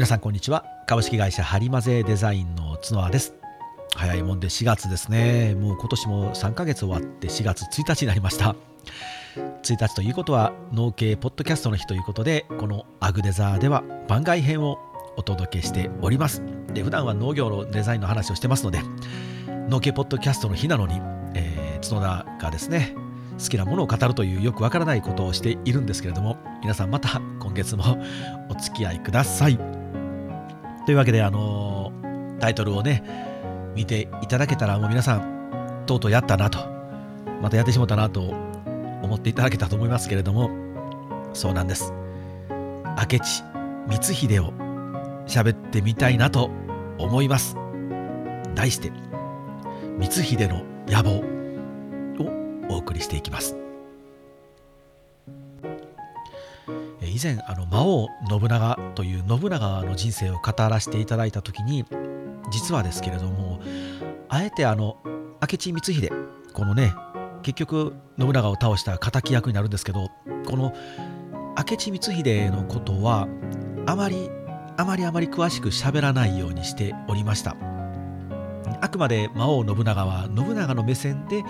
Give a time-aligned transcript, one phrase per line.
[0.00, 0.64] 皆さんこんにちは。
[0.86, 3.34] 株式会社ハリマゼデザインの角です。
[3.94, 5.54] 早いもんで4月ですね。
[5.54, 8.56] もう今年も3ヶ月終わって4月1日になりました。
[9.36, 14.78] 1日ということは農系ポッドキャストの日ということでこのアグデザーでは番外編を
[15.18, 16.42] お届けしております。
[16.72, 18.80] で普段は農業のデザインの話をしてますので
[19.68, 20.94] 農系ポッドキャストの日なのに、
[21.34, 22.94] えー、角田がですね
[23.38, 27.84] 好きなものを語るというよくわからないことをしているんですけれども皆さんまた今月も
[28.48, 29.79] お付き合いください。
[30.86, 31.92] というわけであの
[32.40, 33.04] タイトルをね
[33.74, 36.58] 見ていただけたらもう皆さんとうとうやったなと
[37.40, 38.20] またやってしまったなと
[39.02, 40.50] 思っていただけたと思いますけれども
[41.32, 41.92] そうなんです。
[42.96, 43.44] 明智
[43.88, 44.52] 光秀を
[45.26, 46.50] 喋ってみたいなと
[46.98, 47.56] 思います。
[48.54, 48.92] 題して
[50.00, 51.20] 光秀の野望
[52.22, 53.56] をお送りしていきます。
[57.10, 61.84] 以前あの魔王信長という信長の人生を語らせていただいた時に
[62.50, 63.60] 実はですけれども
[64.28, 64.96] あえてあの
[65.40, 66.12] 明智光秀
[66.52, 66.94] このね
[67.42, 70.08] 結局信長を倒した敵役になるんですけど
[70.46, 70.74] この
[71.56, 73.28] 明智光秀のことは
[73.86, 74.30] あまり
[74.76, 77.56] あまりあまり詳しく喋らないようにしておりました。
[78.80, 81.42] あくまで魔王信長は信長の目線で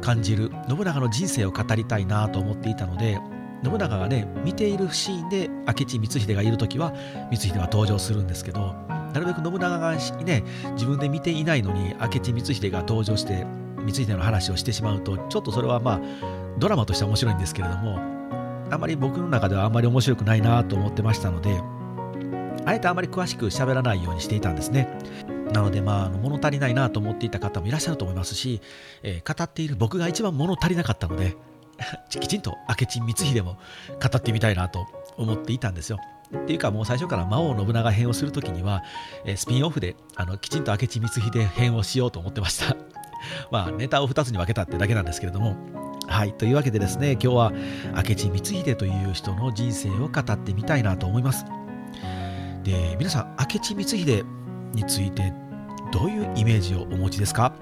[0.00, 3.18] 感じる信長の人生を語りたいなと思っていたので
[3.64, 6.92] 信長がね見ているシーンで明智光秀がいる時は
[7.30, 13.46] 光秀は登場するんですけどなるべく信長がね自分で見ていないのに明智光秀が登場して
[13.86, 16.00] 光秀の話をしてしまうとちょっとそれはまあ
[16.58, 17.98] ドラマとしては面白いんですけれども
[18.70, 21.60] あまり僕の中ではあんまり面白くないなと思ってましたので
[22.68, 24.88] あえてあまり詳しく喋らないようにしていたんですね。
[25.52, 28.60] なので、まあ、物足りないなと思っていた方もいらっしゃると思いますし、
[29.02, 31.34] えー、語っている僕が一番物足りなかったので、
[32.10, 35.98] きちんと明智光秀も語ってみたいなと思っていたんですよ。
[36.36, 38.82] っていうかもう最初から魔王信長編をするときには、
[39.24, 42.76] え、スピンオフであのきちんと明智光秀編をしようと思ってました。
[43.50, 45.56] まあネタを2つに分けたってだけなんですけれども。
[46.06, 46.32] はい。
[46.32, 47.52] というわけでですね、今日は
[47.94, 51.44] 明智光秀という人の人生を語ってみたいなと思います。
[52.64, 54.24] で、皆さん、明智光秀
[54.74, 55.34] について
[55.92, 57.52] どういうイメージをお持ちですか？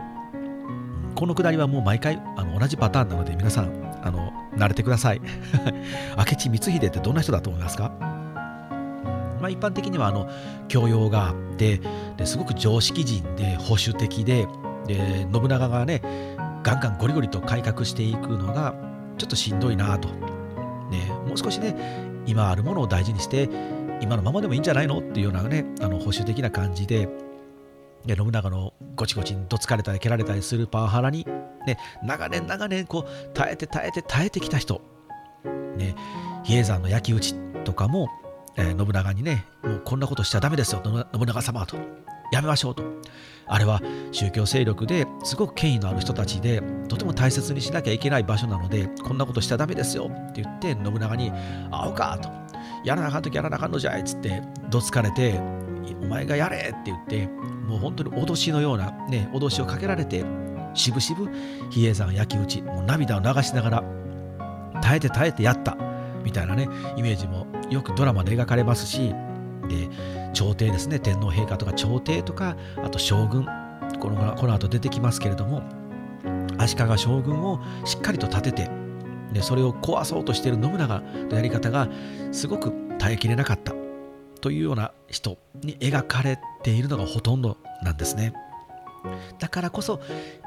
[1.16, 5.21] このくだりはもう毎回あの同じパターンなので皆さんあの慣れてください。
[6.17, 7.93] 明智光秀ってどんな人だと思いますか？
[9.41, 10.28] まあ、一般的にはあの
[10.69, 11.81] 教養があって
[12.17, 14.47] ですごく常識人で保守的で
[14.87, 16.00] で信長がね
[16.62, 18.75] ガンガンゴリゴリと改革していくのが
[19.19, 20.09] ちょっとしんどいなと、
[20.91, 21.77] ね、もう少しね
[22.27, 23.49] 今あるものを大事にして
[24.00, 27.09] 今のままでもいいんじゃないのっていうようなねあの保守的な感じで
[28.05, 31.27] で信長のゴチゴチにどつかれたり蹴られたりするパワハラに、
[31.66, 34.81] ね、長年長年こう耐えて耐えて耐えてきた人、
[35.77, 35.94] ね、
[36.44, 37.34] 比叡山の焼き討ち
[37.65, 38.09] とかも、
[38.56, 41.76] えー、信長にねもうこんなことしちゃダメですよ信長様と。
[42.32, 42.82] やめましょうと。
[43.47, 50.10] あれは宗教勢力ですごく権威のある人たちでとても大切にしなきゃいけない場所なのでこんなことしちゃダメですよ。
[50.10, 51.31] って言って信長に
[51.71, 52.28] 「会おうか」と。
[52.84, 54.00] やらなあかんときやらなあかんのじゃい。
[54.00, 55.41] っつってどつかれて
[56.03, 57.26] お前がやれって言って
[57.66, 60.25] もう本当に脅しのようなね脅しをかけられて
[60.76, 61.28] しぶしぶ
[61.70, 63.84] 比叡山焼き討ちもう涙を流しながら
[64.82, 65.76] 耐えて耐えてやった
[66.22, 69.14] みたいなねイメージもよくドラマで描かれますし
[69.69, 69.88] で
[70.32, 73.47] 朝廷ですね天皇陛下とか朝廷とかあと将軍
[74.00, 75.62] このこの後出てきますけれども
[76.59, 78.70] 足利将軍をしっかりと立てて
[79.32, 81.88] でそれを壊そうとしている信長のやり方が
[82.32, 83.75] すごく耐えきれなかった
[84.41, 88.32] というような人に描かれているのがほとんどなんですね。
[89.39, 90.00] だからこそ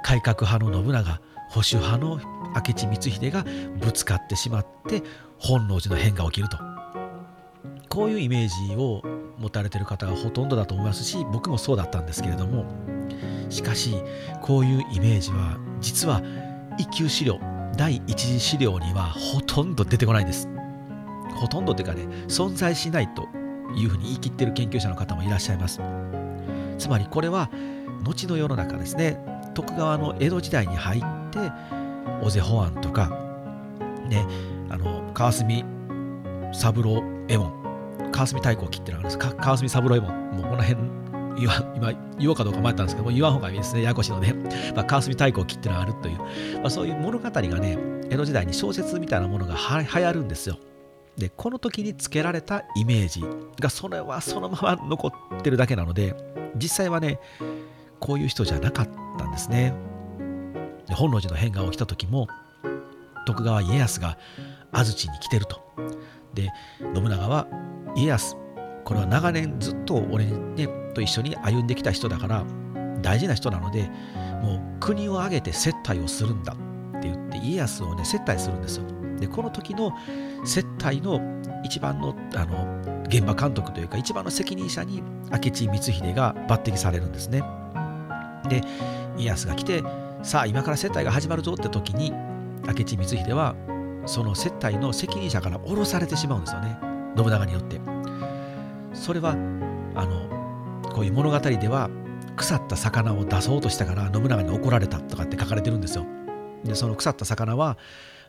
[0.03, 2.19] 改革派の信長保守派の
[2.55, 3.45] 明智光秀が
[3.79, 5.03] ぶつかってしまって
[5.37, 6.57] 本能寺の変が起きると
[7.87, 9.01] こういうイメージを
[9.37, 12.65] 持たれてる方がほとんどだと思いますし僕もそうだったんですけれども
[13.49, 13.95] しかし
[14.41, 16.21] こういうイメージは実は
[16.77, 17.39] 一級資料
[17.79, 20.49] 第一次資料にはほとんど出てこないんです。
[21.35, 23.29] ほとんどというかね、存在しないと
[23.73, 25.79] いうふうに言い切ってる研究者の方もいらっしゃいます。
[26.77, 27.49] つまりこれは
[28.03, 29.19] 後の世の中ですね、
[29.53, 31.01] 徳川の江戸時代に入っ
[31.31, 31.51] て、
[32.21, 33.09] 尾瀬保安とか、
[34.09, 34.25] ね、
[34.69, 35.63] あの川澄
[36.53, 39.35] 三郎右衛門、川澄太閤切ってのがあるんです。
[39.37, 40.99] 川澄三郎右衛門、もうこの辺
[41.39, 43.81] 今言おうかどうか迷ったんですけども言わん方がいいですね。
[43.81, 44.33] ややこしいので、
[44.75, 46.17] まあ、川澄太鼓を切ってのがあるという、
[46.59, 47.77] まあ、そういう物語がね
[48.09, 50.57] 江戸時代に小説みたいなものがは流行るんですよ。
[51.17, 53.23] でこの時につけられたイメージ
[53.59, 56.15] がそれはそのまま残ってるだけなので
[56.55, 57.19] 実際はね
[57.99, 59.73] こういう人じゃなかったんですね。
[60.87, 62.27] で本能寺の変が起きた時も
[63.25, 64.17] 徳川家康が
[64.71, 65.61] 安土に来てると。
[66.33, 66.49] で
[66.93, 67.47] 信長は
[67.95, 68.35] 家康
[68.83, 72.45] これは長年ずっと俺、ね、と一緒に歩んできた人だから
[73.01, 73.89] 大事な人なので
[74.41, 78.85] もう国を挙げて接待をするんだって言って家康をね接待するんですよ。
[79.19, 79.93] でこの時の
[80.45, 81.19] 接待の
[81.63, 82.79] 一番のあの
[83.09, 87.43] 現場監督というか一番の責任者に明智光秀が抜擢されるんですね。
[88.47, 88.61] で
[89.17, 89.83] 家康が来て
[90.23, 92.11] さあ今から接待が始まるぞって時に
[92.67, 93.55] 明智光秀は
[94.05, 96.77] その接待の責任者から降ろされてしまうんですよね。
[97.15, 97.79] 信長によって。
[98.93, 99.31] それは
[99.95, 100.29] あの
[100.91, 101.89] こういう物語では
[102.35, 106.05] 腐った魚を出そうとしたから信長に怒られたとかって書かれてるんですよ。
[106.63, 107.77] でその腐った魚は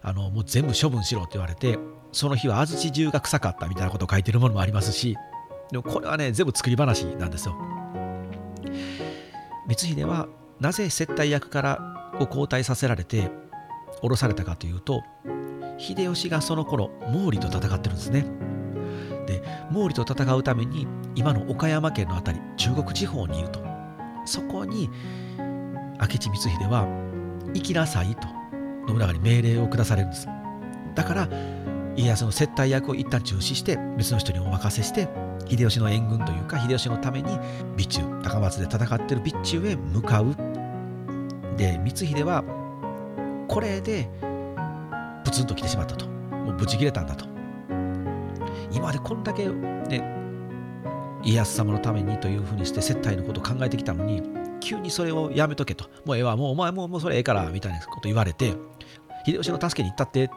[0.03, 1.79] あのもう全部処分しろって言われて
[2.13, 5.17] その日は安土中が臭かったみたいなことを書いてるものもありますし
[5.71, 7.55] でもこれはね全部作り話なんですよ。
[9.69, 10.29] 光秀は
[10.61, 13.31] なぜ接待役からを交代させられて
[14.03, 15.03] 降ろされたかというと
[15.79, 18.27] 秀吉がその頃毛利と戦ってるんですね。
[19.27, 19.43] で
[19.73, 23.61] 毛利と戦うために今の岡山県の辺り中国地方にいると。
[24.27, 24.91] そこに
[26.01, 26.87] 明智光秀は
[27.55, 28.29] 行きなさいと
[28.87, 30.29] 信長に命令を下されるんです。
[30.95, 31.29] だから
[31.97, 35.09] 家康の接待役を一旦中止して別の人にお任せして
[35.51, 37.31] 秀吉の援軍というか秀吉のために
[37.77, 40.37] 備中高松で戦ってる備中へ向かう。
[41.57, 42.45] で光秀は
[43.49, 44.09] これで
[45.25, 46.07] プツンと来てしまったと。
[46.07, 47.27] もうブチ切れたんだと。
[48.71, 50.03] 今までこんだけね
[51.25, 54.23] 家康様のためにというふうにして接待のことを考えてきたのに
[54.61, 55.87] 急にそれをやめとけと。
[56.05, 58.55] もうええわもうお前もうもうそれええからみたいなこと言われて
[59.27, 60.33] 秀吉の助けに行ったってって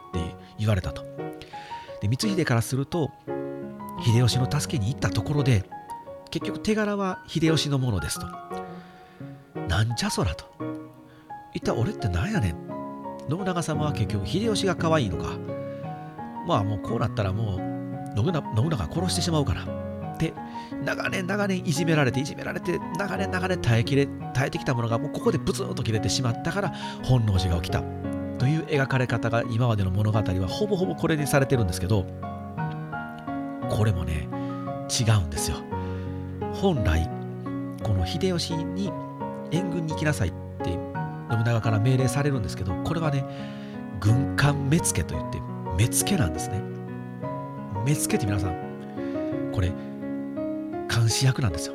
[0.58, 1.04] 言われたと。
[2.00, 3.10] で光秀からすると
[4.02, 5.64] 秀吉の助けに行ったところで
[6.30, 8.26] 結局手柄は秀吉のものですと。
[9.68, 10.46] なんじゃそらと。
[11.54, 12.56] 一体俺って何やねん。
[13.30, 15.38] 信長様は結局秀吉が可愛いのか。
[16.46, 19.62] まあもうこうなったらもう信長信長殺してしまうから。
[19.62, 20.32] っ
[20.84, 27.82] 長年長年いじめられていじめられて長年長年耐えきれ耐えてきたものがもうここでブツンと切れてしまったから本能寺が起きた。
[28.38, 32.04] という描かれ方が今までの物語はほぼほぼこれにされてるんですけど
[33.74, 34.28] これもね
[34.88, 35.56] 違うんですよ。
[36.52, 37.10] 本来
[37.82, 38.92] この秀吉に
[39.50, 40.32] 援軍に行きなさいっ
[40.62, 40.70] て
[41.28, 43.24] 信長から命令されるんですけどこれはね
[44.00, 45.40] 軍艦目付といって
[45.76, 46.62] 目付なんですね。
[47.84, 49.72] 目付って皆さんこれ
[50.88, 51.74] 監視役なんですよ。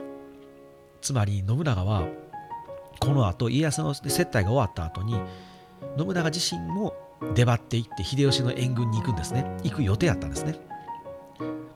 [1.01, 2.07] つまり信長は
[3.01, 5.15] この後家康の接待が終わった後に
[5.97, 6.93] 信長自身も
[7.35, 9.45] 出張っていって秀吉の援軍に行くんですね。
[9.63, 10.68] 行く予定だったんですね。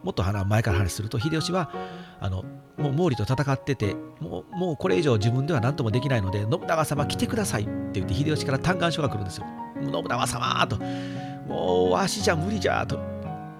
[0.03, 1.71] もっと前から話すると秀吉は
[2.19, 2.44] あの
[2.77, 9.45] もう毛利と戦っててもうもうこれ以上自分では何ともできないので信長様来てくださいって言って秀吉から嘆願書が来るんですよ
[9.81, 10.77] 信長様と
[11.47, 12.97] もうわしじゃ無理じゃと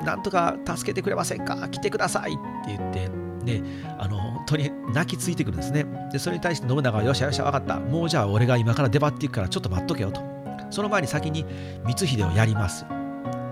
[0.03, 2.35] なんとか助けてくれませんか来てくださいっ
[2.65, 3.61] て言ってね、
[3.99, 5.85] あの本当に泣きついてくるんですね。
[6.11, 7.79] で、それに対して信長は、よしよし、分かった。
[7.79, 10.21] もうじゃあ俺が今から出張っていくからちょっと待っとけよと。
[10.69, 11.45] その前に先に
[11.85, 12.85] 光秀をやります。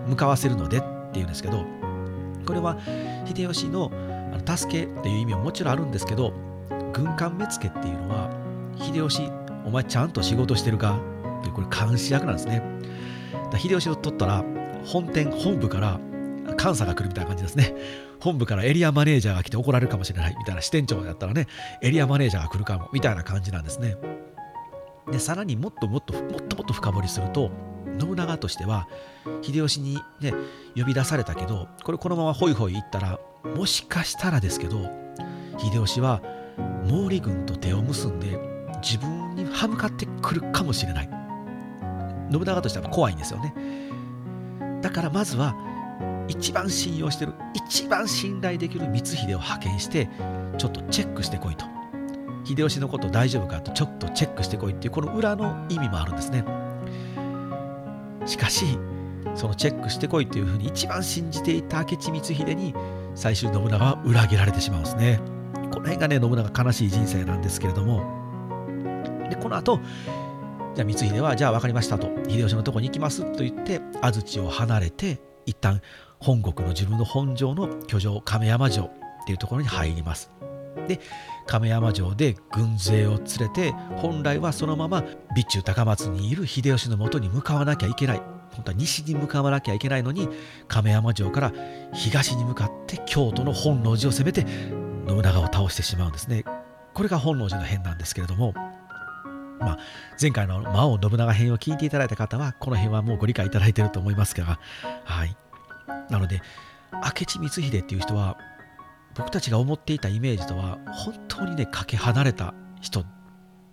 [0.07, 1.65] 向かわせるのでっていうんですけど、
[2.45, 2.77] これは
[3.25, 3.91] 秀吉の
[4.45, 6.33] 助けっていう意味ももちろんあるんですけど、
[6.93, 8.29] 軍艦目付っていうのは、
[8.77, 9.29] 秀吉、
[9.65, 10.99] お前ちゃんと仕事してるか
[11.41, 12.61] ってこれ監視役なんですね。
[13.51, 14.43] だ秀吉を取ったら、
[14.85, 15.99] 本店、本部から
[16.61, 17.75] 監査が来るみたいな感じですね。
[18.19, 21.48] 本部からエリアマネージャーが来て怒られるかもしれないみたいな支店長だったらね、
[21.81, 23.95] エリアマネージャーが来るかもみたいな感じなんですね。
[25.12, 27.51] で、さらにもっともっともっともっと深掘りすると、
[28.01, 28.88] 信長としては、
[29.41, 30.34] 秀吉にね、
[30.75, 33.20] 呼び出されたけど、これこのままホイホイ行ったら、
[33.55, 34.89] もしかしたらですけど、
[35.58, 36.22] 秀吉は
[36.88, 38.39] 毛利軍と手を結んで
[38.81, 41.10] 自分に歯向かってくるかもしれない。
[42.31, 43.53] 信長としては怖いんですよね。
[44.81, 45.55] だからまずは
[46.27, 50.10] 一番信用してる一番信頼できる光秀を派遣して
[50.58, 51.65] ちょっとチェックしてこいと
[52.46, 56.43] 秀吉のこと大丈夫かとちょっとチェックしてこいっていうこの裏の意味もあるんですね
[58.25, 58.78] しかし
[59.36, 62.74] そのチェックしてこいというふうに一番信じていた明智光秀に
[63.16, 65.20] 最終信長は裏切られてしまうんですね。
[65.72, 68.20] この辺がね信長悲しい人生なんですけれども。
[69.30, 69.80] でこの後
[70.75, 72.08] じゃあ光秀はじゃあ分かりましたと。
[72.28, 75.82] 秀吉のとこに行きますと言って安土を離れて一旦
[76.20, 78.92] 本国の自分の本城の居城亀山城っ
[79.25, 80.32] ていうところに入ります。
[80.88, 81.00] で
[81.48, 88.22] 亀山城で軍勢を連れて本来はそのまま備中高松にいる秀吉のもとに向かわなきゃいけない
[88.54, 90.30] 本当は西に向かわなきゃいけないのに
[90.68, 91.54] 亀山城から
[91.94, 94.46] 東に向かって京都の本能寺を攻めて
[95.08, 96.44] 信長を倒してしまうんですね。
[96.94, 98.54] これが本能寺の変なんですけれども、
[99.60, 99.80] まあ、
[100.22, 104.60] 前回の魔王信長編を聞いていただいた方はこの辺はもうご理解いただいていると思いますが、
[105.06, 105.36] はい、
[106.10, 106.42] なので
[106.94, 108.38] 明智光秀っていう人は
[109.15, 113.03] 僕たちが思っていたイメージとは本当にねかけ離れた人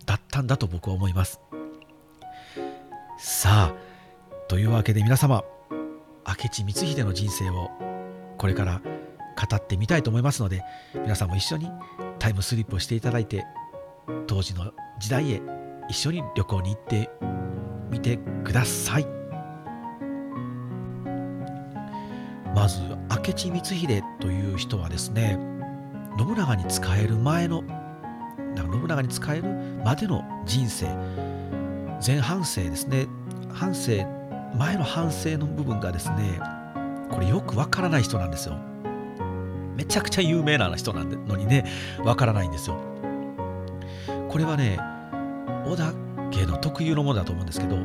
[0.07, 1.41] だったんだと僕は思います。
[3.19, 3.75] さあ
[4.49, 5.43] というわけで皆様
[6.27, 7.71] 明智光秀の人生を
[8.37, 10.63] これから語ってみたいと思いますので
[10.95, 11.71] 皆さんも一緒に
[12.19, 13.45] タイムスリップをしていただいて
[14.27, 15.43] 当時の時代へ
[15.89, 17.11] 一緒に旅行に行って
[17.91, 19.07] みてください。
[22.55, 22.81] まず
[23.29, 25.39] 明智光秀という人はですね
[26.19, 27.63] 信長に仕える前の
[28.57, 29.43] 信長に仕える
[29.85, 30.87] までの人生
[32.05, 33.07] 前半生ですね
[33.53, 34.07] 半生
[34.57, 36.41] 前の反省の部分がですね
[37.11, 38.57] これよくわからない人なんですよ。
[39.77, 41.65] めちゃくちゃ有名な人なのにね
[42.03, 42.77] わからないんですよ。
[44.29, 44.79] これはね
[45.67, 45.93] 織田
[46.31, 47.77] 家の特有のものだと思うんですけど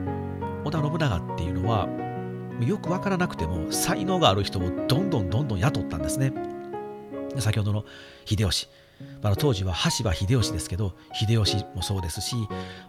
[0.63, 1.87] 織田信長っていうのは
[2.61, 6.33] よくわからなくても才能がある人をどんどんどんどん雇ったんですね。
[7.39, 7.85] 先ほどの
[8.25, 8.67] 秀吉。
[9.21, 12.35] まあ、当時は羽柴秀吉ですけど秀吉もそうですし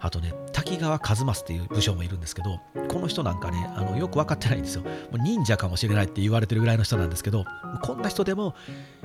[0.00, 4.82] あとね滝川一益っていう武将もいるんですけどこの人なんかねあのよく分かってないんですよ。
[4.82, 7.44] もう忍者かもしれないって言われてるぐらいの人なんですけど
[7.82, 8.54] こんな人でも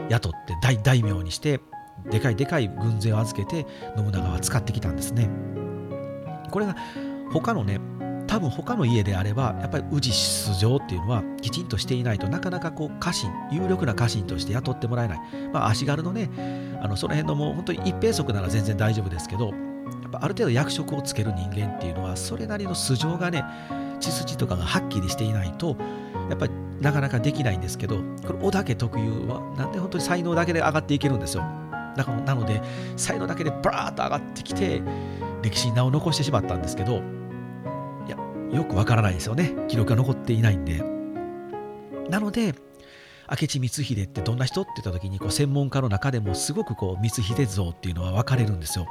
[0.10, 1.62] 雇って大大名にして
[2.10, 5.30] でかいでかい軍勢を預けて信長は使ってきたんですね。
[6.51, 6.75] これが
[7.32, 7.80] 他のね
[8.29, 15.19] 多分他の家であればやっぱり氏出場っていうのはきちんとしていないとなかなかこう家臣有力な家臣として雇ってもらえない、
[15.51, 16.29] まあ、足軽のね
[16.79, 19.53] あのその辺のもう本当に一平足なら全然大丈夫ですけどや
[20.09, 23.43] っぱある程度役職をつける人間っていうのはそれなりの素性がね
[24.00, 25.75] 血筋とかがはっきりしていないと
[26.29, 31.43] やっぱりなかなかできないんですけどこれ織田家特有はなんで本当に才能だけで上がっていけるんですよ。
[31.98, 32.62] だからなので
[32.95, 34.83] 才能だけでバーッと上がってきて
[35.41, 37.01] 歴史に名を残してしまったんですけど
[38.51, 39.53] よくわからないですよね。
[39.68, 40.84] 記録が残っていないんで。
[42.10, 42.56] なので
[43.29, 48.88] 明智光秀ってどんな人って言った時にこう専門家の中でもすごくこう光秀像っていうのは分かれるんですよ。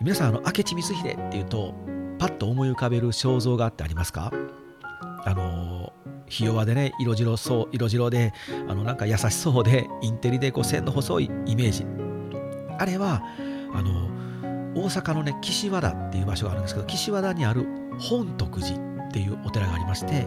[0.00, 1.74] 皆さんあの明智光秀っていうと
[2.18, 4.32] パッと思い浮かべる肖像画ってありますか？
[5.24, 5.92] あの
[6.26, 8.32] ひ弱でね色白そう色白で
[8.68, 11.86] あのなんか優しそうでインテリでこう線の細いイメージ。
[12.78, 13.22] あれは
[13.72, 14.08] あの
[14.78, 17.66] 大阪のね岸和田っていう場所があるんですけど岸和田にある
[17.98, 18.76] 本徳寺
[19.08, 20.26] っていうお寺がありまして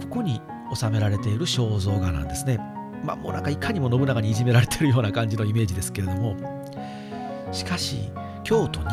[0.00, 0.40] ここに
[0.74, 2.58] 収められている肖像画なんですね。
[3.04, 6.34] まあもうなんかいかにも信長にいじめられてるような感じのイメージですけれども
[7.52, 8.10] しかし
[8.42, 8.86] 京都に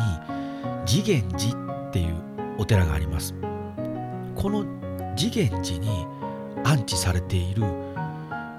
[0.86, 2.14] 次元寺っていう
[2.58, 3.34] お寺があります。
[4.36, 4.64] この
[5.16, 6.06] 次元寺に
[6.64, 7.64] 安置されている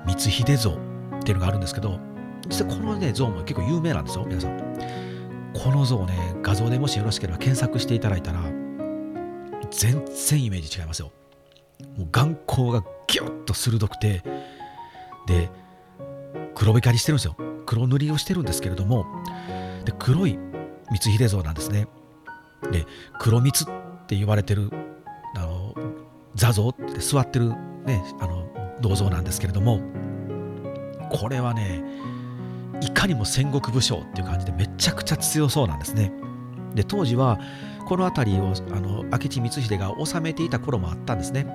[0.08, 2.00] 光秀像っていうのがあるんですけど
[2.48, 5.05] 実はこのね像も結構有名なんですよ皆さん。
[5.56, 8.42] この像ね画像でもしよろしければ検索していただいたら
[9.72, 11.12] 全然イメージ違いますよ。
[11.98, 14.22] もう眼光がギュッと鋭くて
[15.28, 15.50] で
[16.54, 17.36] 黒光りしてるんですよ。
[17.66, 19.06] 黒塗りをしてるんですけれども
[19.86, 20.38] で黒い
[20.92, 21.88] 光秀像なんですね。
[22.72, 22.86] で
[23.20, 24.70] 黒光って言われてる
[25.36, 25.74] あの
[26.36, 27.50] 座像って座ってる
[27.86, 28.48] ねあの
[28.82, 29.82] 銅像なんですけれども
[31.10, 31.84] これはね
[32.82, 36.12] いかにも戦国武将っていう感じでめちゃくちゃ強そうなんですね
[36.76, 37.40] で当時は
[37.86, 41.48] この辺りをあの明智光秀が治めていた頃もあったんですね。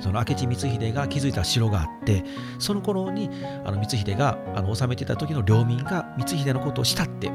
[0.00, 2.24] その明智光秀が築いた城があって
[2.58, 3.30] その頃に
[3.64, 7.32] あの光秀があの治めていた時の領民が光秀のことを慕ってあ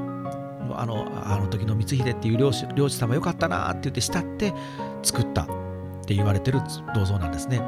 [0.86, 4.54] のあの時の光秀っていう領主領主様よかったなって言って慕って
[5.02, 5.48] 作ったっ
[6.06, 6.60] て言われてる
[6.94, 7.62] 銅像なんですね。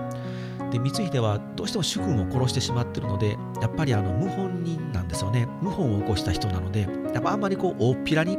[0.72, 5.48] で光秀はどうしても主君を殺してしまってるのでやっぱりあの謀反人なんですよね。
[5.62, 8.38] 謀反を起こした人なのでやっぱあんまりこう大っぴらに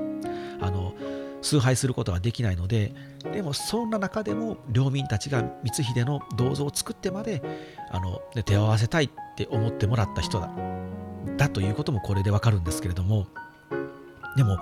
[0.61, 0.95] あの
[1.43, 2.95] 崇拝することができないので
[3.33, 7.43] でもそんな中でも領民たちが光秀の銅像を作ってまで
[7.91, 10.51] あの手を合わせたいって思ってもらった人だ。
[11.37, 13.27] だということもこれでわかるんですけれども
[14.37, 14.59] でも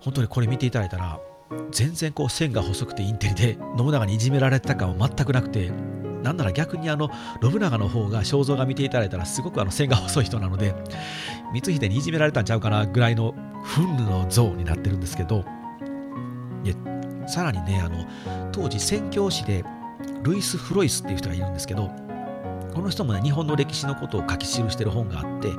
[0.00, 1.20] 本当にこれ見ていただいたら
[1.70, 5.70] 全然こう線が細くてインテリで信長にいじめられた感は全くなくて
[6.26, 7.08] なんなら逆にあの
[7.40, 10.74] 信長の方が肖像画見ていただいたらすごくあの線が細い人なので
[11.54, 13.32] 光秀にいじめられたんちゃうかなぐらいの
[13.64, 15.44] 憤怒の像になってるんですけど
[17.28, 19.64] さらにねあの当時宣教師で
[20.24, 21.90] ルイス・フロイスっていう人がいるんですけど
[22.74, 25.52] この人もね日本の歴史のことを書き記してる本があって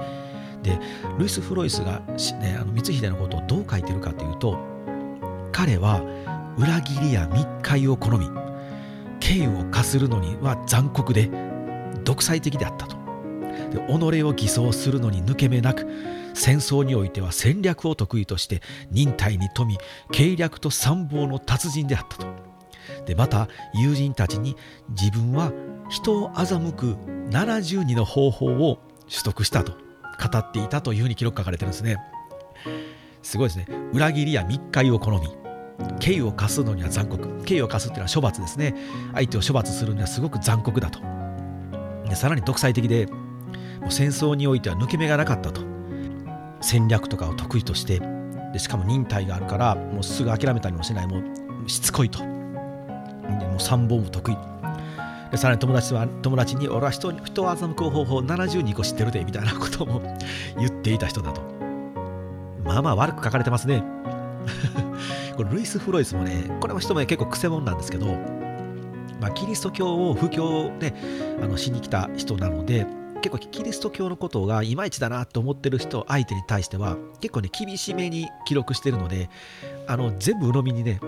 [0.63, 0.79] で
[1.17, 2.01] ルイス・フロイスが、
[2.41, 4.59] ね、あの光秀のことをどう書いてるかというと
[5.53, 6.01] 彼は
[6.57, 8.46] 裏切りや密会を好み。
[9.19, 11.29] 敬意を課するのには残酷で
[12.03, 12.97] 独裁的であったと。
[13.71, 15.87] で己を偽装するのに抜け目なく
[16.33, 19.79] 戦争においては戦略を得意として忍耐に富み
[20.11, 22.27] 計略と参謀の達人であったと。
[23.05, 24.55] でまた友人たちに
[24.89, 25.51] 自分は
[25.89, 26.95] 人を欺く
[27.29, 31.97] 72の方法を取得したと語っていたというふうに記録書かれてるんですね。
[33.21, 33.67] すごいですね。
[33.93, 35.46] 裏切りや密会を好み
[35.99, 37.43] 刑を課すのには残酷。
[37.43, 38.75] 刑を課すっていうのは処罰ですね。
[39.13, 40.99] 相手を処罰するにはすごく残酷だと。
[42.07, 43.07] でさらに独裁的で
[43.81, 45.61] もう戦争においては抜け目がなかったと。
[46.61, 48.01] 戦略とかを得意として
[48.51, 51.21] でしかも忍耐があるからもうすぐ諦めたりもしないも
[51.65, 52.19] うしつこいと。
[52.19, 54.37] でもう参謀も得意。
[55.31, 60.01] でさらに友達は友達に俺は人人を欺く方法72個知ってるでみたいなことも
[60.57, 61.41] 言っていた人だと。
[62.63, 63.83] まあまあ悪く書かれてますね。
[65.35, 68.07] これルイス・フロイスもねこれも人も、ね、結構くせ者なんですけど、
[69.19, 70.93] まあ、キリスト教を布教で
[71.41, 72.85] あのしに来た人なので
[73.21, 79.29] 結構キリスト教のことがいまいちだなと思ってる人相手に対しては結構ね厳しめに記録してるので
[79.87, 80.99] あの全部鵜呑みにね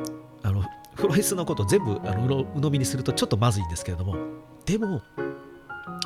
[0.43, 0.63] あの
[0.96, 4.15] フロイスのこと全部あの鵜呑みにするとちょっとまずいんですけれども
[4.65, 5.01] でも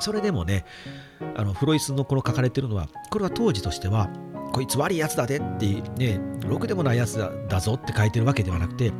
[0.01, 0.65] それでもね
[1.35, 4.09] あのフロイスのこの書かれてるのはこれは当時としては
[4.53, 5.65] こいつ悪いやつだでって
[5.97, 7.17] ねろくでもないやつ
[7.49, 8.91] だぞって書いてるわけではなくて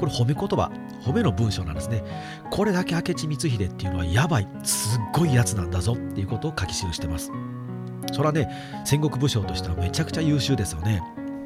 [0.00, 0.72] これ褒め言葉
[1.04, 2.02] 褒めの文章なんですね。
[2.50, 7.30] これだけ明智光秀っていうのはやばいすっごいやつなんだぞっていうことを書き記してます。
[8.12, 8.48] それはね
[8.84, 11.02] 戦国武将としてはめちゃくちゃ優秀ですよね。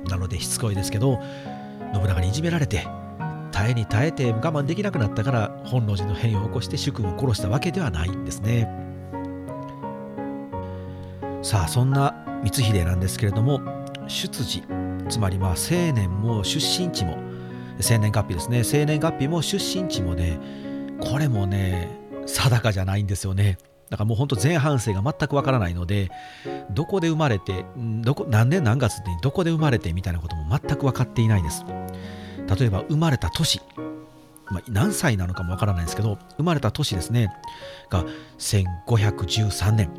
[0.09, 1.21] なのでしつこいですけど
[1.93, 2.87] 信長にいじめられて
[3.51, 8.69] 耐えに耐えて我慢できなくなったから本能寺の変を起こして主君を殺したわけではないんですね。
[11.43, 13.61] さあそんな光秀なんですけれども
[14.09, 14.63] 出自
[15.09, 17.19] つまりまあ青年も出身地も
[17.81, 18.63] 生年月日ですね。
[18.63, 20.39] 生年月日も出身地もね
[21.01, 23.59] これもね定かじゃないんですよね。
[23.89, 26.11] だからもうほんと前半生が全くわからないので
[26.71, 31.65] どこで生まれてどこ何年何月にどこで生まれてみたいなことも全く分かっていないです。
[32.59, 33.61] 例えば生まれた年、
[34.51, 37.35] まあ、何歳なのかもわからないんですけど生まれた年ですね。
[37.89, 38.05] が
[38.39, 39.91] 1513年。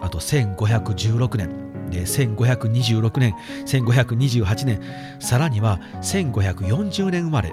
[0.00, 1.69] あと1516年。
[1.90, 3.34] で1526年
[3.66, 4.80] 1528年
[5.20, 7.52] さらには1540年生まれ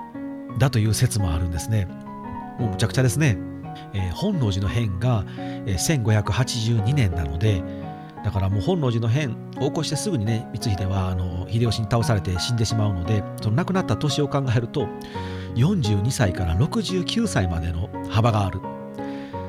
[0.57, 1.85] だという説もあるんですね。
[2.59, 3.37] もうむちゃくちゃですね、
[3.93, 7.61] えー、本能寺の変が、えー、1582年なので
[8.23, 14.87] だからもう本能寺の変を起こしてすぐにね光秀はあの秀吉に倒されて死んでしまうのでその亡くなった年を考えると
[15.55, 18.59] 42歳から69歳までの幅がある。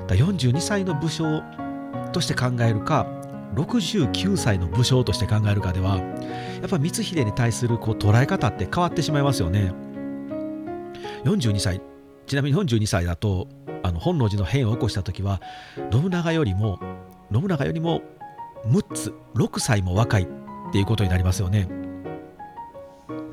[0.07, 1.43] だ42歳の武将
[2.13, 3.07] として考えるか
[3.55, 9.73] 69歳の武将として考えるかではやっぱ光秀に対するこう捉え方って変わってしまいますよね。
[11.25, 11.81] 42歳
[12.27, 13.49] ちなみに42歳だと
[13.83, 15.41] あの本能寺の変を起こした時は
[15.91, 16.79] 信長よりも
[17.33, 18.03] 信長よりも
[18.67, 20.27] 6つ6歳も若いっ
[20.73, 21.69] ていうことになりますよね。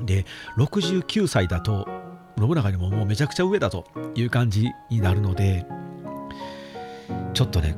[0.02, 0.24] で
[0.56, 1.86] 69歳だと
[2.38, 5.66] 信長にももうめちゃくちゃ上だという感じになるので
[7.34, 7.76] ちょっとね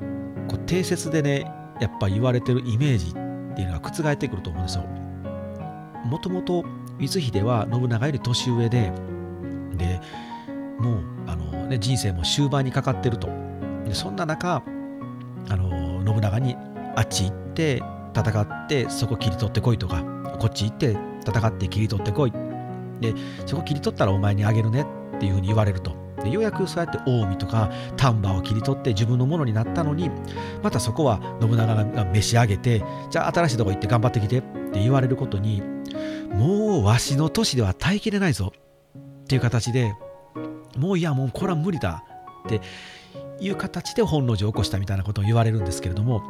[0.49, 3.13] こう定説でねやっぱ言われてるイメージっ
[3.55, 4.85] ていうのが覆ってくると思うんですよ。
[6.05, 6.65] もともと
[6.99, 8.93] 光秀は信長より年上で
[9.75, 10.01] で
[10.79, 13.29] もうあの、ね、人生も終盤にかかってると。
[13.85, 14.63] でそんな中
[15.49, 16.57] あの信長に
[16.95, 17.83] あっち行って
[18.15, 20.03] 戦ってそこ切り取ってこいとか
[20.39, 22.33] こっち行って戦って切り取ってこい。
[23.01, 23.15] で
[23.47, 24.85] そこ切り取ったらお前にあげるね
[25.17, 25.98] っていうふうに言われると。
[26.23, 30.11] でようやくそうやって近江とか丹波を切り取って自分のものになったのに
[30.63, 35.63] またそこは信長が召し上げてじゃあ新しいとこ行って頑張ってきてって言われることに
[36.33, 39.95] もうわしの年では耐えきれないぞっていう形で
[40.77, 42.05] もういやもうこれは無理だ
[42.47, 42.61] って
[43.41, 46.23] いう形で本能寺を起こしたみたいなことを言われるんですけれども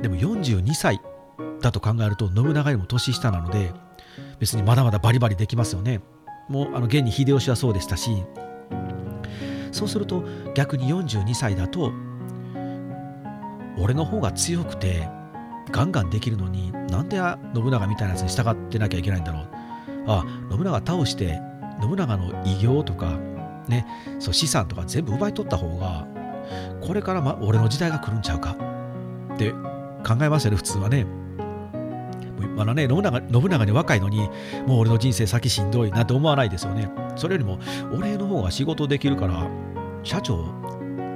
[0.00, 1.00] でも42歳
[1.60, 3.72] だと考えると信長よりも年下なので
[4.38, 6.00] 別にまだまだバリバリできますよね。
[6.48, 8.22] もうあの現に秀吉はそうでしたし
[9.74, 11.92] そうすると逆に42歳だと
[13.76, 15.08] 俺の方が強くて
[15.70, 17.16] ガンガンできるのになんで
[17.54, 19.48] 信長みたいなやつに従ってなきゃいけないんだろう。
[20.06, 21.40] あ信長倒して
[21.80, 23.18] 信長の偉業とか
[23.68, 23.86] ね
[24.20, 26.06] そう資産とか全部奪い取った方が
[26.82, 28.56] これからま俺の時代が来るんちゃうか
[29.34, 29.50] って
[30.06, 31.06] 考えますよね普通はね。
[32.56, 34.28] まだね信長信長に若いのに
[34.66, 36.90] もう俺の人生先しんどいなって思わないですよね。
[37.16, 37.58] それよりも
[37.92, 39.48] 俺の方が仕事できるから
[40.02, 40.44] 社長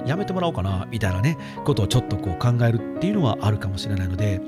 [0.06, 4.40] 辞めてもらおうかなみたいなねことをちょっとこう考えるっていうのはあるかもしれないので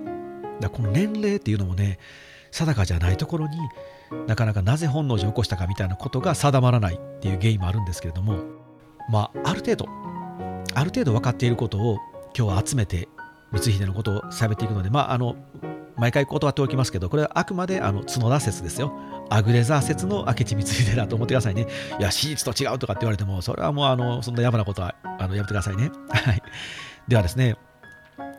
[0.61, 1.98] だこの年齢っていうのもね
[2.50, 3.59] 定かじゃないところに
[4.26, 8.38] なかなかなぜ本能寺を起こしたかみたいなことが定まらないっていう原因もあるんですけれども
[9.11, 9.87] まあある程度
[10.74, 11.98] ある程度分かっていることを
[12.37, 13.09] 今日は集めて
[13.53, 15.37] 光秀のことを喋っていくのでまああの
[16.00, 18.92] 毎回断っておきますけどこれはあくまであの角田説ですよ
[19.28, 21.68] アグレザー説の明智光秀だと思ってくださいね。
[22.00, 25.92] いや、史実と違うとかって言われても、それはもう、あの、そんなやばなことは、あの、やめてくださいね。
[26.08, 26.42] はい。
[27.06, 27.56] ではですね、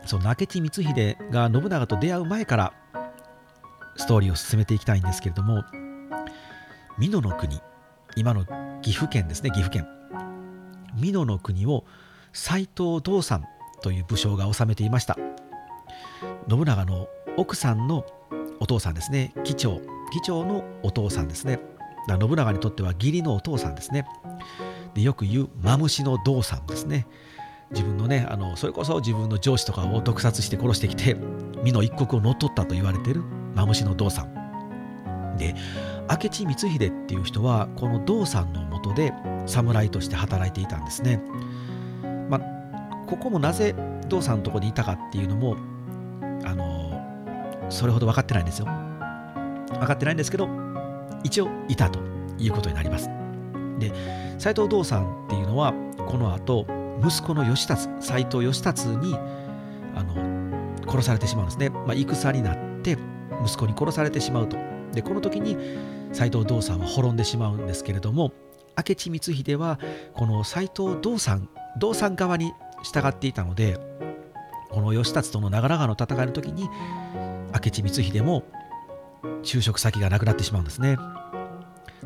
[0.06, 2.72] その明智光秀が信長と出会う前から
[3.96, 5.64] ストーリーを進めていきたいんですけれども
[6.98, 7.60] 美濃の国
[8.16, 8.44] 今の
[8.82, 9.86] 岐阜県ですね岐阜県
[11.00, 11.84] 美濃の国を
[12.32, 13.44] 斎藤道三
[13.82, 15.16] という武将が治めていました
[16.48, 18.04] 信長の奥さんの
[18.60, 19.32] お父さんですね。
[19.44, 19.80] 議長。
[20.12, 21.58] 議長のお父さんですね。
[22.06, 24.06] だ信長にとっては義理のお父さんですね。
[24.94, 27.06] でよく言うマムシの道さんですね。
[27.70, 31.16] 自分のねあのそれこそ自分の上司とかを毒殺して殺してきて
[31.64, 33.22] 美の一国を乗っ取ったと言われている
[33.54, 35.36] マムシの道さん。
[35.38, 35.54] で
[36.10, 39.14] 明智光秀っていう人はこの道さんのもとで
[39.46, 41.22] 侍として働いていたんですね。
[42.28, 43.74] まあここもなぜ
[44.08, 45.56] 道さんのとこにいたかっていうのも
[46.44, 46.81] あの
[47.68, 48.66] それほど分かってないんですよ。
[48.66, 50.48] 分かってないんですけど
[51.24, 51.98] 一応いたと
[52.38, 53.08] いうことになります。
[53.78, 53.92] で
[54.38, 55.72] 斎藤道さんっていうのは
[56.06, 56.66] この後
[57.04, 59.14] 息子の義達斎藤義達に
[59.94, 60.14] あの
[60.86, 62.98] 殺されてしまうんですね、まあ、戦になって
[63.44, 64.56] 息子に殺されてしまうと。
[64.92, 65.56] でこの時に
[66.12, 68.32] 斎藤道さんは滅んでしまうんですけれども
[68.76, 69.78] 明智光秀は
[70.14, 71.48] この斎藤道さん
[71.78, 73.78] 道さん側に従っていたので
[74.70, 76.68] この義達との長良川の戦いの時に
[77.52, 78.44] 明智光秀も
[79.42, 80.96] 就職先がなくなってしまうんですね。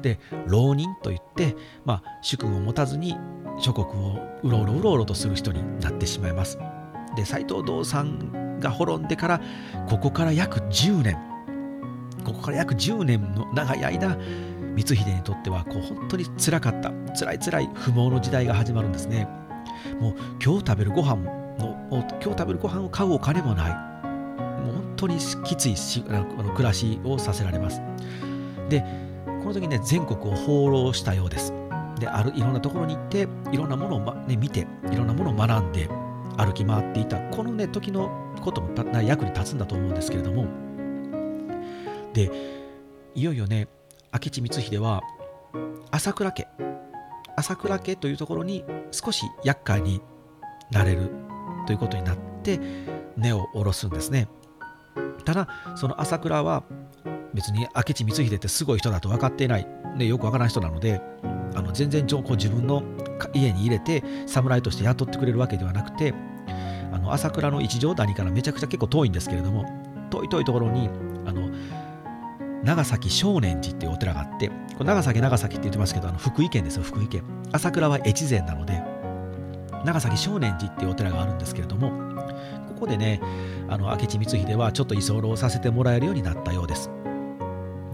[0.00, 3.16] で浪人といって、まあ、主君を持たずに
[3.58, 6.58] 諸国をうろうろうろうろとする人になってしまいます。
[7.16, 9.40] で斎藤道さんが滅んでから
[9.88, 11.16] ここから約10年
[12.24, 14.18] ここから約10年の長い間
[14.76, 19.26] 光秀にとってはこう本当につらかった辛い辛い不毛の時代が始まるんですね。
[20.00, 23.85] もう今日食べるご飯の今日食べるご飯を買うお金もない
[24.66, 27.80] もう本当にきついしあの暮らしをさせられます。
[28.68, 28.84] で
[29.26, 31.52] この時ね全国を放浪したようです。
[32.00, 35.88] であるいろんなところに行っていろんなものを、まね、見ていろんなものを学んで
[36.36, 38.10] 歩き回っていたこのね時の
[38.42, 40.46] ことも役に立つんだと思うんですけれども
[42.12, 42.30] で
[43.14, 43.68] いよいよね
[44.12, 45.00] 明智光秀は
[45.90, 46.48] 朝倉家
[47.36, 50.02] 朝倉家というところに少し厄介に
[50.70, 51.10] なれる
[51.66, 52.60] ということになって
[53.16, 54.28] 根を下ろすんですね
[55.24, 56.62] ただその朝倉は
[57.34, 61.00] 別に明智光秀ってすごい人だと分かっていない、ね、よく分からない人なので
[61.54, 62.82] あの全然こう自分の
[63.34, 66.14] 家に入れて侍として雇ってくれるわけではなくて
[66.92, 69.64] あの朝倉の一条谷からめちゃくちゃ結構遠いんですけれども
[70.10, 70.88] 遠い遠いところに
[71.26, 71.50] あの
[72.62, 77.22] 長崎少年寺っていうお寺があってこれ長崎長崎って言ってますけどあの福井県ですよ福井県。
[77.52, 78.82] 朝倉は越前なので
[79.84, 82.05] 長崎少年寺っていうお寺があるんですけれども
[82.76, 83.20] ここでね
[83.68, 86.90] あの明智光秀はちょっと居候させてもらえるようになったようです。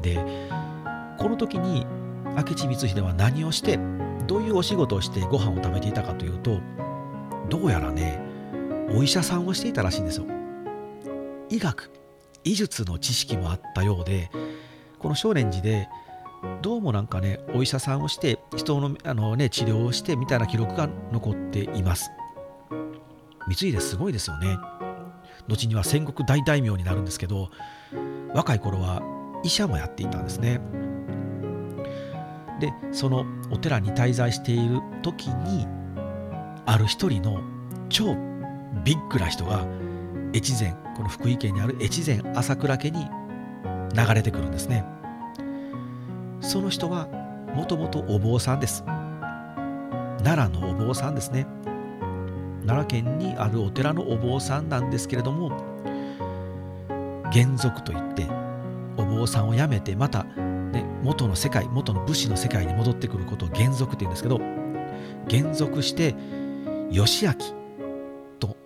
[0.03, 0.16] で
[1.18, 1.87] この時に
[2.37, 3.79] 明智光秀は何をして
[4.27, 6.61] どういうお仕事をしてご飯を食べていたかというと
[7.49, 8.21] どうやらね
[8.90, 10.27] お医者さんをしていたらしいんですよ。
[11.49, 11.90] 医学
[12.42, 14.31] 医術の知識もあったようで
[14.99, 15.88] この少年寺で
[16.61, 22.11] どうもなんかねお医者さんをして人のあの、ね、治療をしてみたいな記録が残っています。
[23.49, 24.57] 光秀すごいですよね。
[25.48, 27.50] 後には戦国大大名になるんですけど
[28.33, 29.02] 若い頃は
[29.44, 30.61] 医者もやっていたんですね。
[32.61, 35.66] でそのお寺に滞在している時に
[36.64, 37.40] ある一人の
[37.88, 38.14] 超
[38.85, 39.66] ビッグな人が
[40.33, 43.09] 越前この福井県にある越前朝倉家に
[43.94, 44.85] 流れてくるんですね。
[46.40, 47.09] その人は
[47.55, 48.85] もともとお坊さんです。
[50.24, 51.46] 奈良のお坊さんですね。
[52.66, 55.51] 奈良県にあるお寺のお坊さんなんですけれども
[57.33, 58.27] 原族といって
[58.96, 64.40] お坊さんを辞めてまたね元の世界元の武士の世界に戻ってくることを原則って言うんですけど
[65.31, 66.14] 原則して
[66.90, 67.35] 義明
[68.38, 68.57] と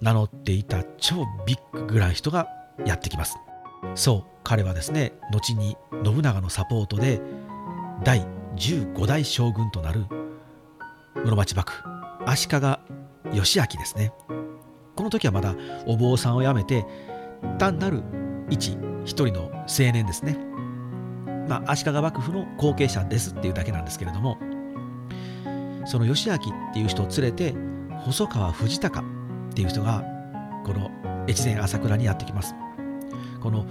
[0.00, 2.46] 名乗っていた超ビッグぐらい人が
[2.86, 3.36] やってきます。
[3.94, 7.20] そう彼はですね後に信長のサポートで
[8.04, 10.06] 第15代将軍となる
[11.24, 11.82] 室町幕府
[12.26, 12.97] 足利
[13.32, 14.12] 義明ですね。
[14.96, 15.54] この時はまだ
[15.86, 16.84] お坊さんを辞めて
[17.58, 18.02] 単なる
[18.50, 20.36] 一一人の青年ですね。
[21.48, 24.36] まあ、足利幕府の後継者ですっていうだけなんですけれども
[25.86, 26.38] その義明っ
[26.74, 27.54] ていう人を連れて
[28.00, 29.04] 細川藤孝っ
[29.54, 30.04] ていう人が
[30.66, 30.90] この
[31.26, 32.54] 越前朝倉にやってきます。
[33.40, 33.64] この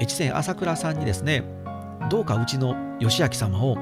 [0.00, 1.44] 越前朝倉さんにですね
[2.10, 3.76] どうかうちの義明様を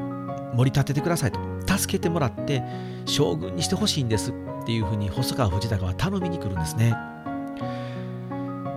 [0.54, 2.62] 盛り立ててくださいと助けてもらって
[3.06, 4.34] 将軍にしてほしいんです。
[4.70, 6.94] ていうふうに細川藤孝は頼みに来るんですね。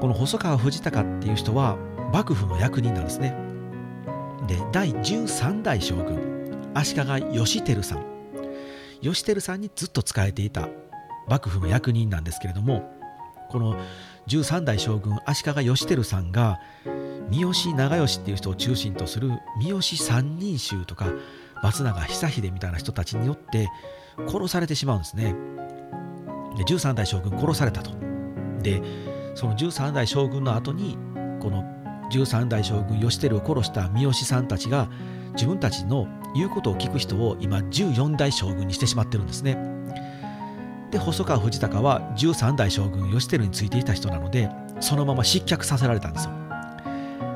[0.02, 1.78] この細川藤孝っていう人は
[2.12, 3.38] 幕府の役人なんですね。
[4.48, 8.06] で第13代将軍足利義輝さん。
[9.04, 10.68] 義輝さんにずっと仕えていた
[11.28, 12.92] 幕府の役人なんですけれども
[13.50, 13.80] この
[14.28, 16.60] 13代将軍足利義輝さんが
[17.30, 19.30] 三好長慶っていう人を中心とする
[19.60, 21.06] 三好三人衆とか
[21.62, 23.70] 松永久秀みたいな人たちによって
[24.28, 25.36] 殺されてしまうんですね。
[26.58, 27.92] で13代将軍殺されたと。
[28.62, 28.82] で
[29.36, 30.98] その13代将軍の後に
[31.40, 31.64] この
[32.12, 34.90] 13代将軍義輝を殺した三好さんたちが
[35.34, 39.58] 自分たちの言うことを聞く人を今14代将軍にしてしまってるんですね。
[40.92, 46.32] で細川藤孝は13代将軍義輝についていた人なのでそのまま失脚させられたんですよ。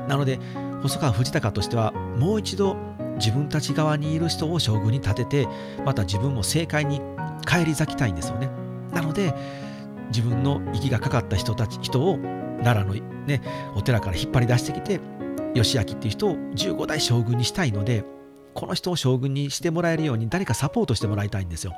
[0.08, 0.38] なので
[0.82, 2.76] 細川藤孝としてはもう一度
[3.18, 5.48] 自分たち側にいる人を将軍に立てて
[5.84, 7.00] また自分も政界に
[7.44, 8.48] 返り咲きたいんですよね。
[8.92, 9.34] なので
[10.08, 12.18] 自分の息がかかった人たち人を
[12.62, 12.94] 奈良の、
[13.26, 13.42] ね、
[13.74, 15.00] お寺から引っ張り出してきて
[15.54, 18.04] 義明っていう人を15代将軍にしたいので
[18.54, 21.74] この人を将軍にしてもらえるように誰かサポートしてもらいたいんですよ。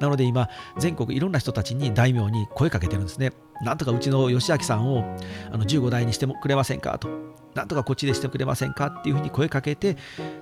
[0.00, 3.32] なので今全国いろんな人たちに大名に声かけてるんですね。
[3.62, 5.04] なんとかうちの義明さんを
[5.52, 7.08] あの15代にしてもくれませんかと。
[7.54, 9.98] なんとかこっちでしてくれませんかっていうふうに声かけて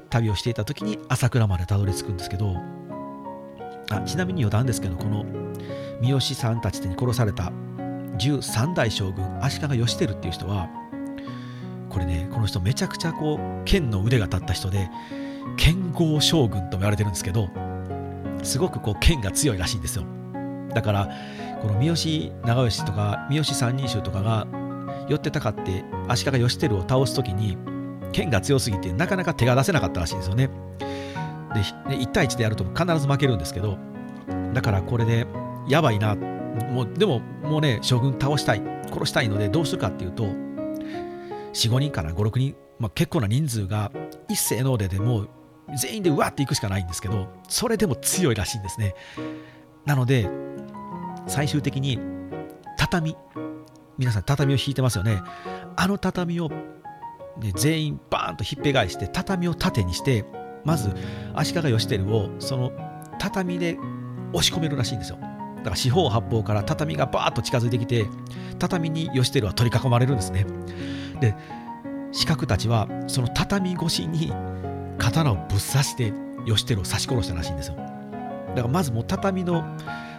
[0.09, 2.57] 旅をしていた時に朝倉までたどり着くんですけど。
[3.91, 5.25] あちなみに余談ですけどこの
[6.03, 7.53] 三好さんたちに殺された
[8.19, 10.69] 13代将軍足利義輝っていう人は
[11.89, 14.91] これねこの人めちゃくちゃこう剣の腕が立った人で
[15.57, 17.49] 剣豪将軍とも言われてるんですけど
[18.43, 20.05] すごくこう剣が強いらしいんですよ。
[20.75, 21.09] だから
[21.61, 24.47] この三好長慶とか三好三人衆とかが
[25.09, 27.57] 寄ってたかって足利義輝を倒す時に
[28.11, 30.51] 剣が強すぎてなかなか手が出せなかったらしいんですよね。
[31.55, 31.61] で
[31.97, 33.79] 1対1でやると必ず負けるんですけど
[34.55, 35.27] だからこれで
[35.69, 36.15] やばいな。
[36.15, 38.73] もうでももうね将軍倒したい。
[38.93, 40.25] 殺したいのでどうするかっていうと
[41.55, 43.91] 45人から56人、まあ、結構な人数が
[44.29, 45.31] 一斉のででもう
[45.77, 48.95] 全員でうわっていくしかないんですけどそれでも強いらしいんですね。
[49.85, 50.29] なので
[51.27, 51.99] 最終的に
[52.77, 53.17] 畳。
[53.99, 55.23] 皆さん畳を引いてますよね。
[55.77, 60.25] あの畳を、ね、全員バーンとひっぺ返して畳を縦にして
[60.65, 60.93] まず
[61.35, 62.73] 足利義輝をその
[63.19, 63.79] 畳で
[64.33, 65.19] 押し込めるらしいんですよ。
[65.63, 68.07] だから四方八方から畳がバーッと近づいてきて
[68.59, 70.45] 畳に義輝は取り囲まれるんですね。
[71.21, 71.35] で
[72.11, 74.33] 四角たちはその畳越しに
[74.99, 76.13] 刀をぶっ刺して
[76.47, 77.77] 義輝を刺し殺したらしいんですよ。
[77.77, 79.65] だからまずもう畳の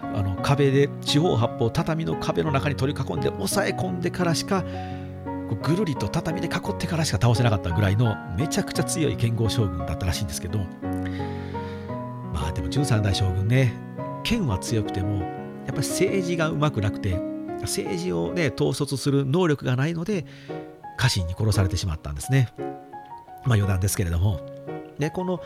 [0.01, 4.63] あの壁で四方八方畳の壁の中に取り囲んで押さえ込んでからしか
[5.61, 10.59] ぐるりと畳で囲ってからしか倒せなかったぐらいのめちゃくちゃ強い剣豪将軍だったらしいんですけど。
[12.33, 13.73] まあでも13代将軍ね
[14.23, 17.19] 剣は強くてもやっぱり政治がうまくなくて
[17.61, 20.25] 政治をね統率する能力がないので
[20.97, 22.49] 家臣に殺されてしまったんですね。
[23.45, 24.39] まあ余談ですけれども。
[24.99, 25.41] でこの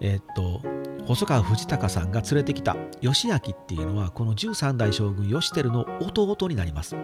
[0.00, 0.62] えー、っと
[1.06, 6.96] 細川藤孝さんが連れてきた義明っていうのはこの13代将軍義輝の弟になります。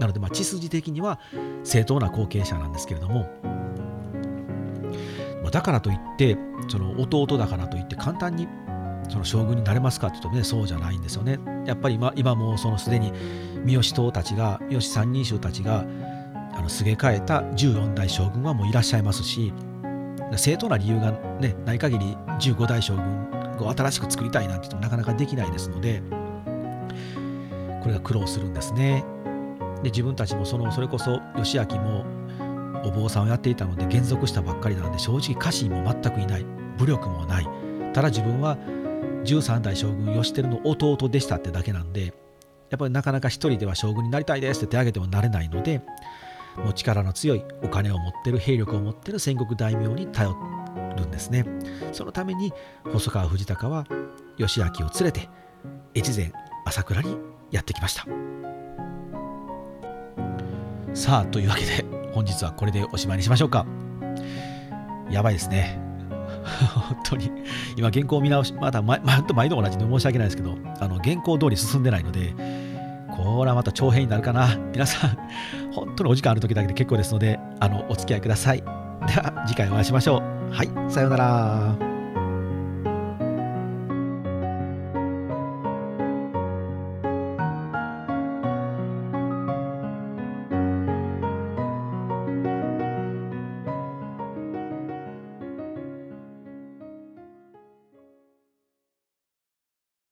[0.00, 1.20] なのでまあ血筋的には
[1.62, 3.28] 正当な後継者なんですけれども
[5.52, 6.36] だからといって
[6.68, 8.48] その弟だからといって簡単に
[9.08, 11.38] その将軍になれますかって言うとねそうじゃないんですよね。
[11.66, 13.12] やっぱり今今もそのすでに
[13.64, 15.84] 三好党たちが三好三人衆たちが
[16.56, 19.52] あのすげ替えた14代将軍はもういらっしゃいますし
[20.36, 26.02] 正当な理由が、ね、ない限り15代将軍を新しく作りたいなんて言ってもなかなかできないですので
[27.82, 29.04] これが苦労するんですね。
[29.82, 32.06] で自分たちもそのそれこそ義明も
[32.84, 36.46] お坊さんをやっていたので減俗したばっかりなので正直家臣も全くいない
[36.78, 37.48] 武力もない
[37.92, 38.56] ただ自分は
[39.24, 42.14] 13代将軍義輝の弟でしたってだけなんで
[42.70, 45.80] やっぱりなかなか一人では将軍になりたいですって手挙げてもなれないので
[46.56, 50.34] もう力の強いお金を持ってる兵力を持ってる戦国大名に頼
[50.96, 51.44] るんですね。
[51.92, 52.52] そのために
[52.84, 53.86] 細川藤孝は
[54.38, 55.28] 義明を連れて
[55.96, 56.32] 越前
[56.64, 57.16] 朝倉に
[57.50, 58.06] やってきました。
[60.94, 63.66] さあというわけで本日はこれでおしまいにしましょうか。
[65.10, 65.93] やばいですね。
[66.74, 67.30] 本当に。
[67.76, 69.00] 今原稿見直しまだ毎
[69.34, 72.34] 毎度同じで申し訳ないですけどあの原稿通り進んでないので
[73.10, 74.56] これはまた長編になるかな。
[74.72, 75.18] 皆さん
[75.72, 78.58] 本当にお時間ある時だけで結構ですのであのお付き合いください。
[78.58, 78.64] で
[79.20, 80.18] は次回お会いしましょ
[80.50, 80.52] う。
[80.52, 81.93] はいさようなら。